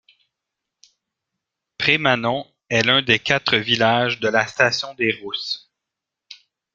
Prémanon 1.77 2.51
est 2.71 2.81
l'un 2.81 3.03
des 3.03 3.19
quatre 3.19 3.55
villages 3.57 4.19
de 4.19 4.29
la 4.29 4.47
station 4.47 4.95
des 4.95 5.11
Rousses. 5.21 5.71